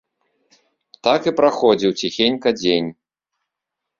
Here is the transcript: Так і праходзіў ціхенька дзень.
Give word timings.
Так 1.07 1.21
і 1.31 1.33
праходзіў 1.41 1.91
ціхенька 2.03 2.49
дзень. 2.61 2.89